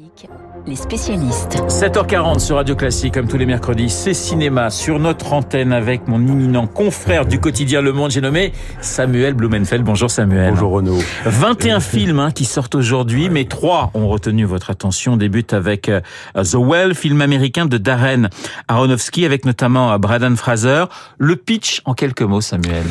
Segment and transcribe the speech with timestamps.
[0.00, 0.30] Classique,
[0.66, 1.56] les spécialistes.
[1.68, 6.20] 7h40 sur Radio Classique, comme tous les mercredis, c'est cinéma sur notre antenne avec mon
[6.20, 9.84] imminent confrère du quotidien Le Monde, j'ai nommé Samuel Blumenfeld.
[9.84, 10.52] Bonjour Samuel.
[10.52, 10.98] Bonjour Renaud.
[11.26, 15.14] 21 films hein, qui sortent aujourd'hui, mais trois ont retenu votre attention.
[15.14, 16.00] On débute avec euh,
[16.34, 18.30] The Well, film américain de Darren
[18.68, 20.84] Aronofsky, avec notamment euh, Braden Fraser.
[21.18, 22.86] Le pitch en quelques mots, Samuel.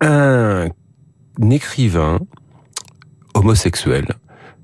[0.00, 0.68] Un
[1.50, 2.18] écrivain
[3.34, 4.06] homosexuel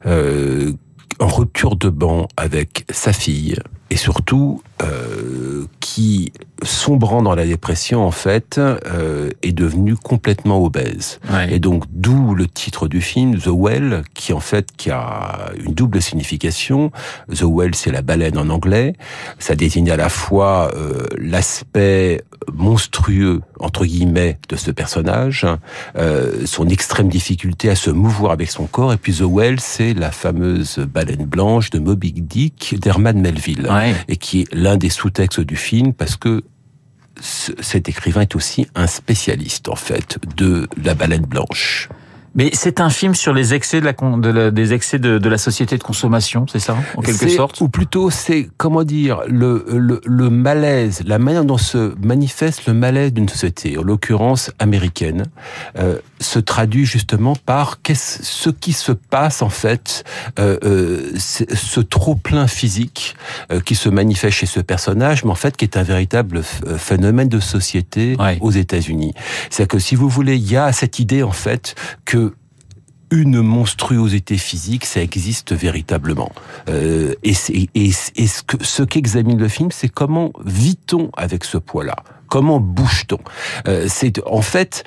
[0.07, 0.73] euh,
[1.19, 3.57] en rupture de banc avec sa fille
[3.91, 6.33] et surtout euh, qui,
[6.63, 11.21] sombrant dans la dépression, en fait, euh, est devenu complètement obèse.
[11.33, 11.55] Ouais.
[11.55, 15.75] Et donc, d'où le titre du film, The Well, qui en fait qui a une
[15.75, 16.91] double signification.
[17.33, 18.95] The Well, c'est la baleine en anglais.
[19.39, 22.23] Ça désigne à la fois euh, l'aspect
[22.53, 25.47] monstrueux entre guillemets de ce personnage,
[25.97, 29.95] euh, son extrême difficulté à se mouvoir avec son corps, et puis The Well, c'est
[29.95, 33.95] la fameuse baleine blanche de Moby Dick d'Herman Melville, Ouais.
[34.09, 36.43] et qui est des sous-textes du film parce que
[37.21, 41.89] ce- cet écrivain est aussi un spécialiste en fait de la baleine blanche.
[42.35, 45.29] Mais c'est un film sur les excès de la, de la- des excès de, de
[45.29, 49.65] la société de consommation, c'est ça, en quelque sorte Ou plutôt, c'est, comment dire, le,
[49.69, 55.25] le, le malaise, la manière dont se manifeste le malaise d'une société, en l'occurrence américaine,
[55.79, 60.05] euh, se traduit justement par qu'est-ce, ce qui se passe en fait,
[60.39, 63.15] euh, euh, ce trop-plein physique
[63.51, 66.79] euh, qui se manifeste chez ce personnage, mais en fait qui est un véritable euh,
[66.79, 68.39] phénomène de société Ouais.
[68.41, 69.13] aux États-Unis.
[69.51, 71.75] C'est que si vous voulez, il y a cette idée en fait
[72.05, 72.22] que
[73.13, 76.33] une monstruosité physique, ça existe véritablement.
[76.71, 77.35] Euh, et
[77.75, 81.97] et, ce que ce qu'examine le film, c'est comment vit-on avec ce poids-là?
[82.33, 83.19] Comment bouge-t-on?
[83.69, 84.85] Euh, C'est en fait,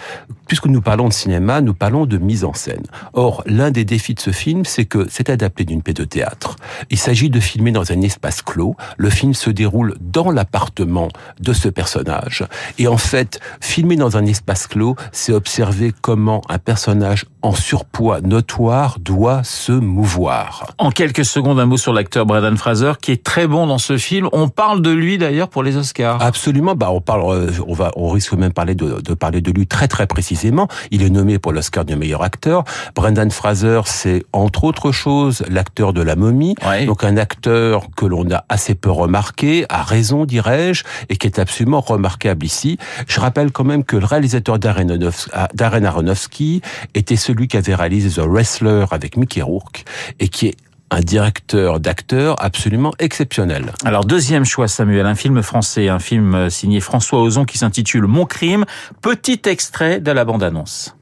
[0.47, 2.81] puisque nous parlons de cinéma, nous parlons de mise en scène.
[3.13, 6.55] Or, l'un des défis de ce film, c'est que c'est adapté d'une pièce de théâtre.
[6.89, 8.75] Il s'agit de filmer dans un espace clos.
[8.97, 12.43] Le film se déroule dans l'appartement de ce personnage.
[12.79, 18.21] Et en fait, filmer dans un espace clos, c'est observer comment un personnage en surpoids
[18.21, 20.73] notoire doit se mouvoir.
[20.80, 23.97] En quelques secondes, un mot sur l'acteur Braden Fraser, qui est très bon dans ce
[23.97, 24.30] film.
[24.31, 26.23] On parle de lui d'ailleurs pour les Oscars.
[26.23, 26.73] Absolument.
[26.73, 27.34] Bah, on parle, euh,
[27.67, 30.67] on va, on risque même parler de, de parler de lui très très précisément.
[30.91, 32.63] Il est nommé pour l'Oscar du meilleur acteur.
[32.95, 36.55] Brendan Fraser, c'est entre autres choses l'acteur de La Momie.
[36.65, 36.85] Ouais.
[36.85, 41.39] Donc un acteur que l'on a assez peu remarqué, à raison dirais-je, et qui est
[41.39, 42.77] absolument remarquable ici.
[43.07, 46.61] Je rappelle quand même que le réalisateur Darren Aronofsky, Darren Aronofsky
[46.93, 49.85] était celui qui avait réalisé The Wrestler avec Mickey Rourke
[50.19, 50.55] et qui est
[50.91, 53.73] un directeur d'acteurs absolument exceptionnel.
[53.83, 58.05] Alors deuxième choix Samuel, un film français, un film euh, signé François Ozon qui s'intitule
[58.05, 58.65] Mon crime.
[59.01, 60.95] Petit extrait de la bande-annonce.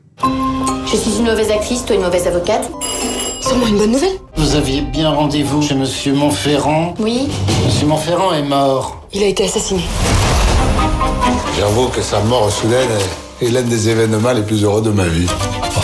[0.85, 2.69] Je suis une mauvaise actrice, toi une mauvaise avocate.
[3.41, 4.17] C'est moi une bonne nouvelle.
[4.35, 6.93] Vous aviez bien rendez-vous chez Monsieur Montferrand.
[6.99, 7.27] Oui,
[7.65, 9.05] Monsieur Montferrand est mort.
[9.13, 9.81] Il a été assassiné.
[11.59, 12.89] J'avoue que sa mort soudaine
[13.41, 15.27] est l'un des événements les plus heureux de ma vie.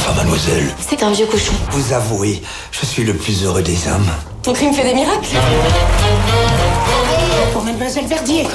[0.09, 1.53] Enfin, mademoiselle, c'est un vieux cochon.
[1.69, 4.09] vous avouez, je suis le plus heureux des hommes.
[4.41, 5.35] Ton crime fait des miracles.
[7.53, 8.47] Pour Mademoiselle Verdier.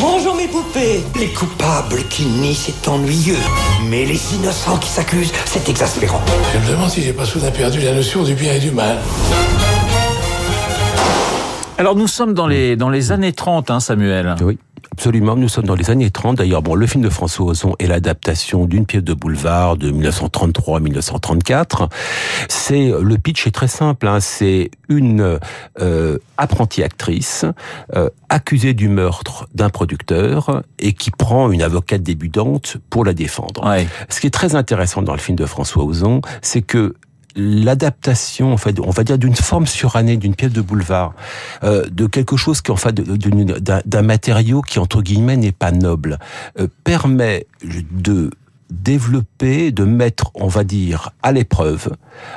[0.00, 3.36] Bonjour mes poupées Les coupables qui nient, c'est ennuyeux.
[3.90, 6.22] Mais les innocents qui s'accusent, c'est exaspérant.
[6.54, 8.96] Je me demande si j'ai pas soudain perdu la notion du bien et du mal.
[11.76, 14.34] Alors nous sommes dans les dans les années 30 hein, Samuel.
[14.40, 14.58] Oui.
[14.98, 16.38] Absolument, nous sommes dans les années 30.
[16.38, 21.88] D'ailleurs, bon, le film de François Ozon est l'adaptation d'une pièce de boulevard de 1933-1934.
[22.48, 24.08] C'est le pitch est très simple.
[24.08, 25.38] Hein, c'est une
[25.80, 27.44] euh, apprentie actrice
[27.94, 33.64] euh, accusée du meurtre d'un producteur et qui prend une avocate débutante pour la défendre.
[33.64, 33.86] Ouais.
[34.08, 36.96] Ce qui est très intéressant dans le film de François Ozon, c'est que
[37.36, 41.14] l'adaptation, en fait, on va dire d'une forme surannée, d'une pièce de boulevard,
[41.62, 46.18] euh, de quelque chose qui, en fait, d'un matériau qui entre guillemets n'est pas noble,
[46.58, 48.30] euh, permet de
[48.70, 51.96] développer, de mettre, on va dire, à l'épreuve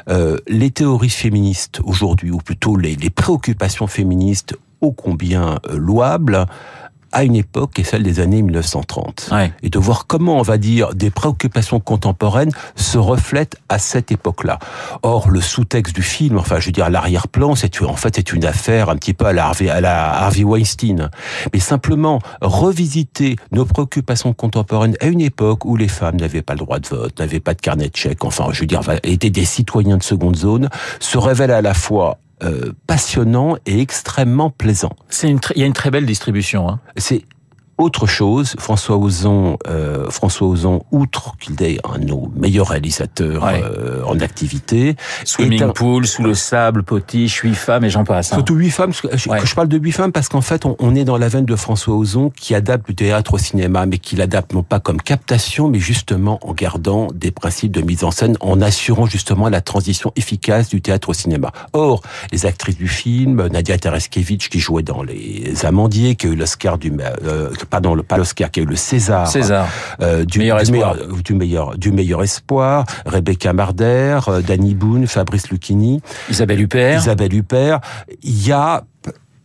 [0.09, 6.45] euh, les théories féministes aujourd'hui, ou plutôt les, préoccupations féministes ô combien louables,
[7.11, 9.51] à une époque qui est celle des années 1930 Ouais.
[9.63, 14.59] et de voir comment, on va dire, des préoccupations contemporaines se reflètent à cette époque-là.
[15.03, 18.45] Or, le sous-texte du film, enfin, je veux dire, l'arrière-plan, c'est en fait c'est une
[18.45, 21.09] affaire un petit peu à la Harvey, à la Harvey Weinstein,
[21.53, 26.59] mais simplement revisiter nos préoccupations contemporaines à une époque où les femmes n'avaient pas le
[26.59, 29.45] droit de vote, n'avaient pas de carnet de chèques, enfin, je veux dire, étaient des
[29.45, 30.69] citoyens de seconde zone,
[30.99, 34.95] se révèle à la fois euh, passionnant et extrêmement plaisant.
[35.09, 36.69] C'est une tr- il y a une très belle distribution.
[36.69, 36.79] Hein.
[36.97, 37.23] C'est
[37.81, 43.43] autre chose, François Ozon, euh, François Ozon, outre qu'il est un de nos meilleurs réalisateurs
[43.43, 43.61] Ouais.
[43.63, 44.95] euh, en activité,
[45.25, 48.31] Swimming un- pool, sous le sable, potiche, huit femmes et j'en passe.
[48.31, 48.35] hein.
[48.37, 49.39] Surtout huit femmes, parce que je, Ouais.
[49.45, 51.55] je parle de huit femmes parce qu'en fait, on, on est dans la veine de
[51.55, 55.67] François Ozon qui adapte le théâtre au cinéma, mais qui l'adapte non pas comme captation,
[55.69, 60.11] mais justement en gardant des principes de mise en scène, en assurant justement la transition
[60.15, 61.51] efficace du théâtre au cinéma.
[61.73, 62.01] Or,
[62.31, 66.77] les actrices du film, Nadia Tereskevich qui jouait dans Les Amandiers, qui a eu l'Oscar
[66.77, 66.91] du,
[67.25, 69.67] euh, pardon, le- pas l'Oscar, qui a eu le César, César.
[70.01, 70.93] euh, du, Meilleur du espoir.
[70.95, 76.01] meilleur, du meilleur, du meilleur espoir, Rebecca Marder, euh, Danny Boone, Fabrice Lucchini.
[76.29, 76.99] Isabelle Huppert.
[76.99, 77.79] Isabelle Huppert.
[78.21, 78.83] Il y a,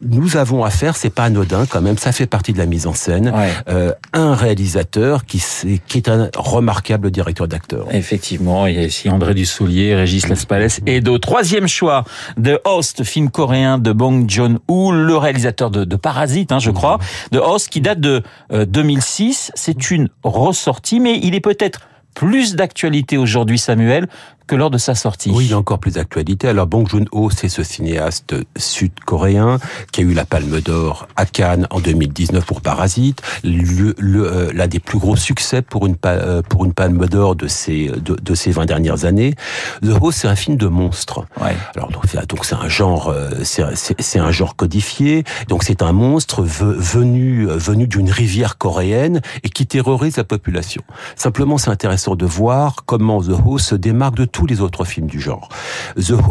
[0.02, 2.92] nous avons affaire, c'est pas anodin quand même, ça fait partie de la mise en
[2.92, 3.50] scène, Ouais.
[3.68, 5.42] euh, un réalisateur qui,
[5.88, 7.86] qui est un remarquable directeur d'acteur.
[7.92, 12.04] Effectivement, il y a ici André Dussoulier, Régis Laspalès et de troisième choix
[12.36, 16.98] de Host, film coréen de Bong Joon-ho, le réalisateur de, de Parasite, hein, je crois,
[17.32, 18.22] de Host qui date de
[18.52, 19.50] euh, 2006.
[19.54, 21.80] C'est une ressortie, mais il est peut-être
[22.14, 24.08] plus d'actualité aujourd'hui, Samuel,
[24.46, 25.30] que lors de sa sortie.
[25.34, 26.48] Oui, il y a encore plus d'actualité.
[26.48, 29.58] Alors Bong Joon-ho, c'est ce cinéaste sud-coréen
[29.92, 34.80] qui a eu la Palme d'Or à Cannes en 2019 pour Parasite, euh, l'un des
[34.80, 38.50] plus gros succès pour une euh, pour une Palme d'Or de ces de, de ces
[38.50, 39.34] 20 dernières années.
[39.82, 41.24] The Host, c'est un film de monstre.
[41.40, 41.56] Ouais.
[41.74, 45.24] Alors donc c'est un genre euh, c'est un genre codifié.
[45.48, 50.82] Donc c'est un monstre ve- venu venu d'une rivière coréenne et qui terrorise la population.
[51.16, 55.06] Simplement c'est intéressant de voir comment The Host se démarque de tous les autres films
[55.06, 55.48] du genre.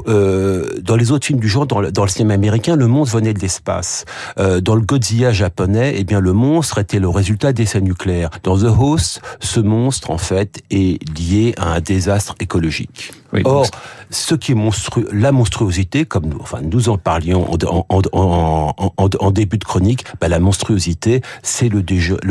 [0.07, 3.15] Euh, dans les autres films du genre, dans le, dans le cinéma américain, le monstre
[3.17, 4.05] venait de l'espace.
[4.37, 8.29] Euh, dans le Godzilla japonais, eh bien le monstre était le résultat d'essais nucléaires.
[8.43, 13.11] Dans The Host, ce monstre en fait est lié à un désastre écologique.
[13.33, 13.65] Oui, Or,
[14.11, 18.01] ce qui est monstrueux, la monstruosité, comme nous, enfin, nous en parlions en, en, en,
[18.13, 21.81] en, en- en début de chronique, bah, la monstruosité, c'est le,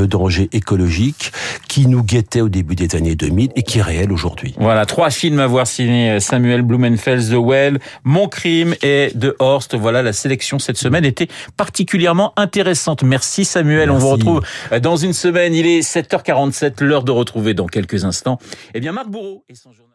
[0.07, 1.33] danger écologique
[1.69, 4.55] qui nous guettait au début des années 2000 et qui est réel aujourd'hui.
[4.59, 9.75] Voilà, trois films à voir signé Samuel Blumenfeld, The Well, Mon Crime et The Horst.
[9.75, 13.03] Voilà, la sélection cette semaine était particulièrement intéressante.
[13.03, 14.41] Merci Samuel, on vous retrouve
[14.81, 15.55] dans une semaine.
[15.55, 18.39] Il est 7h47, l'heure de retrouver dans quelques instants.
[18.75, 19.91] Eh bien, Marc Bourreau et son journal.